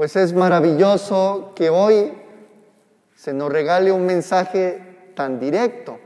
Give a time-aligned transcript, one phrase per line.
[0.00, 2.10] Pues es maravilloso que hoy
[3.14, 5.98] se nos regale un mensaje tan directo,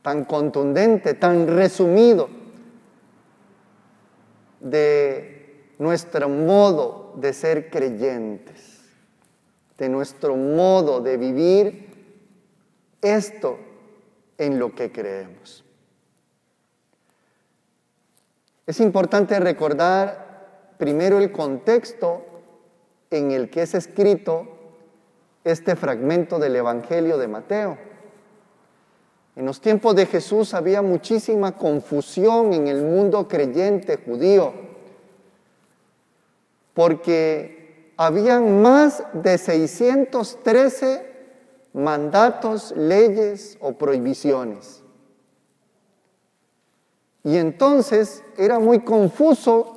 [0.00, 2.30] tan contundente, tan resumido
[4.60, 8.80] de nuestro modo de ser creyentes,
[9.76, 11.94] de nuestro modo de vivir
[13.02, 13.58] esto
[14.38, 15.62] en lo que creemos.
[18.66, 22.30] Es importante recordar primero el contexto
[23.10, 24.48] en el que es escrito
[25.44, 27.78] este fragmento del Evangelio de Mateo.
[29.36, 34.52] En los tiempos de Jesús había muchísima confusión en el mundo creyente judío,
[36.72, 41.14] porque habían más de 613
[41.72, 44.82] mandatos, leyes o prohibiciones.
[47.24, 49.73] Y entonces era muy confuso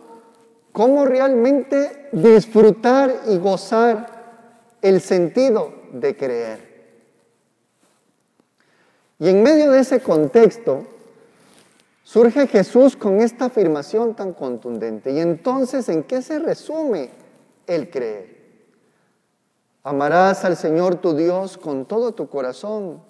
[0.78, 6.94] cómo realmente disfrutar y gozar el sentido de creer.
[9.18, 10.86] Y en medio de ese contexto
[12.04, 15.12] surge Jesús con esta afirmación tan contundente.
[15.12, 17.10] Y entonces, ¿en qué se resume
[17.66, 18.38] el creer?
[19.82, 23.02] Amarás al Señor tu Dios con todo tu corazón,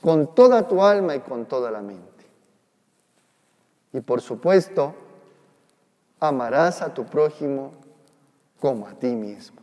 [0.00, 2.26] con toda tu alma y con toda la mente.
[3.92, 4.94] Y por supuesto,
[6.20, 7.72] amarás a tu prójimo
[8.60, 9.60] como a ti mismo.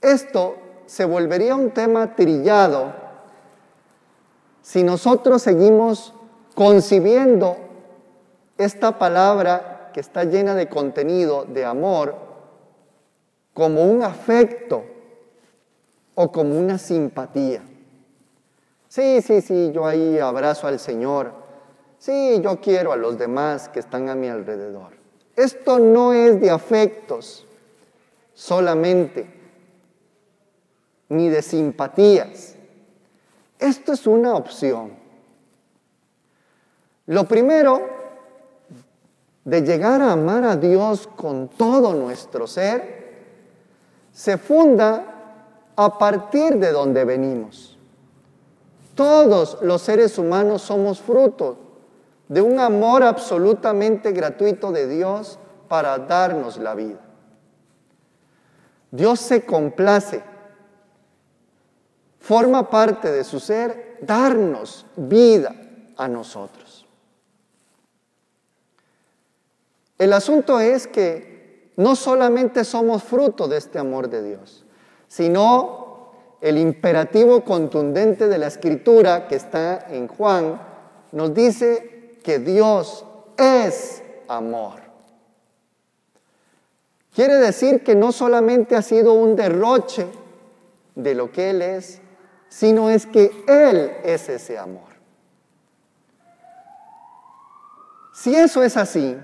[0.00, 2.92] Esto se volvería un tema trillado
[4.62, 6.14] si nosotros seguimos
[6.54, 7.56] concibiendo
[8.56, 12.14] esta palabra que está llena de contenido, de amor,
[13.54, 14.84] como un afecto
[16.14, 17.62] o como una simpatía.
[18.88, 21.32] Sí, sí, sí, yo ahí abrazo al Señor.
[22.00, 24.94] Sí, yo quiero a los demás que están a mi alrededor.
[25.36, 27.46] Esto no es de afectos
[28.32, 29.28] solamente
[31.10, 32.56] ni de simpatías.
[33.58, 34.92] Esto es una opción.
[37.04, 37.82] Lo primero,
[39.44, 43.10] de llegar a amar a Dios con todo nuestro ser,
[44.10, 45.42] se funda
[45.76, 47.76] a partir de donde venimos.
[48.94, 51.69] Todos los seres humanos somos fruto
[52.30, 55.36] de un amor absolutamente gratuito de Dios
[55.68, 57.00] para darnos la vida.
[58.92, 60.22] Dios se complace
[62.20, 65.56] forma parte de su ser darnos vida
[65.96, 66.86] a nosotros.
[69.98, 74.64] El asunto es que no solamente somos fruto de este amor de Dios,
[75.08, 80.60] sino el imperativo contundente de la escritura que está en Juan
[81.10, 83.04] nos dice que Dios
[83.36, 84.80] es amor.
[87.14, 90.06] Quiere decir que no solamente ha sido un derroche
[90.94, 92.00] de lo que Él es,
[92.48, 94.90] sino es que Él es ese amor.
[98.12, 99.16] Si eso es así,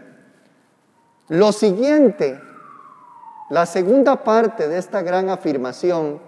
[1.29, 2.41] lo siguiente,
[3.51, 6.21] la segunda parte de esta gran afirmación,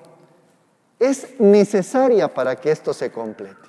[0.99, 3.68] es necesaria para que esto se complete.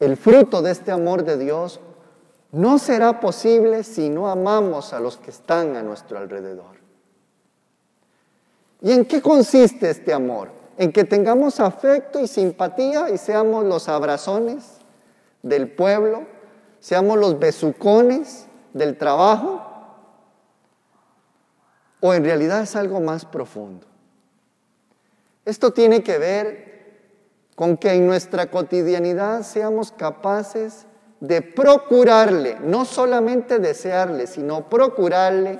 [0.00, 1.80] El fruto de este amor de Dios
[2.52, 6.78] no será posible si no amamos a los que están a nuestro alrededor.
[8.80, 10.58] ¿Y en qué consiste este amor?
[10.78, 14.78] en que tengamos afecto y simpatía y seamos los abrazones
[15.42, 16.22] del pueblo,
[16.78, 19.64] seamos los besucones del trabajo,
[22.00, 23.88] o en realidad es algo más profundo.
[25.44, 26.77] Esto tiene que ver
[27.58, 30.86] con que en nuestra cotidianidad seamos capaces
[31.18, 35.58] de procurarle, no solamente desearle, sino procurarle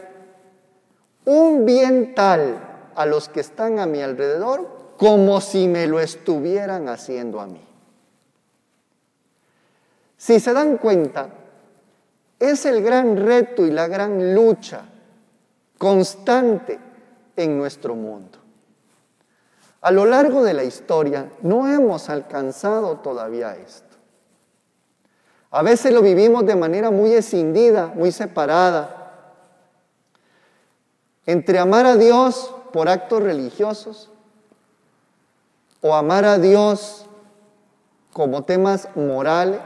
[1.24, 6.88] un bien tal a los que están a mi alrededor como si me lo estuvieran
[6.88, 7.66] haciendo a mí.
[10.16, 11.30] Si se dan cuenta,
[12.38, 14.82] es el gran reto y la gran lucha
[15.76, 16.78] constante
[17.34, 18.37] en nuestro mundo.
[19.80, 23.96] A lo largo de la historia no hemos alcanzado todavía esto.
[25.50, 28.98] A veces lo vivimos de manera muy escindida, muy separada,
[31.26, 34.10] entre amar a Dios por actos religiosos
[35.80, 37.06] o amar a Dios
[38.12, 39.60] como temas morales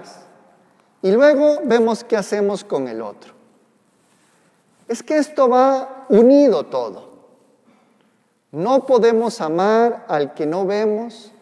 [1.02, 3.32] y luego vemos qué hacemos con el otro.
[4.88, 7.11] Es que esto va unido todo.
[8.52, 11.32] No podemos amar al que no vemos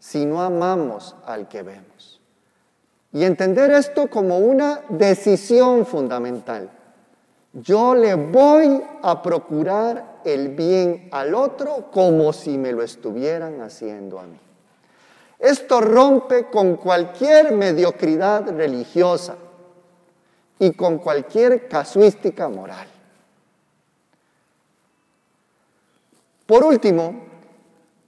[0.00, 2.20] si no amamos al que vemos.
[3.12, 6.70] Y entender esto como una decisión fundamental.
[7.52, 14.18] yo le voy a procurar el bien al otro como si me lo estuvieran haciendo
[14.18, 14.38] a mí.
[15.38, 19.36] Esto rompe con cualquier mediocridad religiosa
[20.58, 22.88] y con cualquier casuística moral.
[26.46, 27.24] Por último,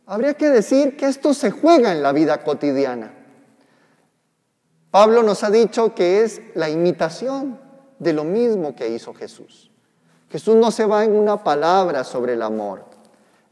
[0.06, 3.12] habría que decir que esto se juega en la vida cotidiana.
[4.90, 7.60] Pablo nos ha dicho que es la imitación
[7.98, 9.70] de lo mismo que hizo Jesús.
[10.30, 12.84] Jesús no se va en una palabra sobre el amor,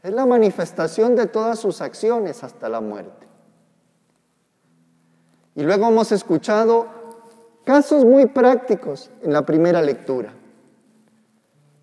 [0.03, 3.27] es la manifestación de todas sus acciones hasta la muerte.
[5.55, 6.87] Y luego hemos escuchado
[7.65, 10.33] casos muy prácticos en la primera lectura.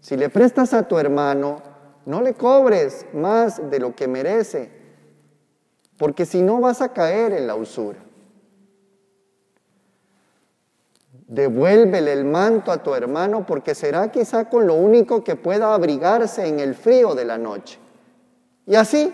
[0.00, 1.73] Si le prestas a tu hermano,
[2.06, 4.70] no le cobres más de lo que merece,
[5.96, 7.98] porque si no vas a caer en la usura.
[11.26, 16.46] Devuélvele el manto a tu hermano porque será quizá con lo único que pueda abrigarse
[16.46, 17.78] en el frío de la noche.
[18.66, 19.12] Y así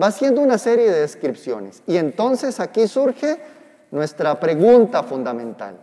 [0.00, 1.82] va haciendo una serie de descripciones.
[1.86, 3.38] Y entonces aquí surge
[3.90, 5.78] nuestra pregunta fundamental.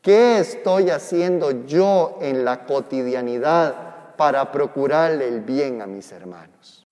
[0.00, 3.87] ¿Qué estoy haciendo yo en la cotidianidad
[4.18, 6.87] para procurarle el bien a mis hermanos?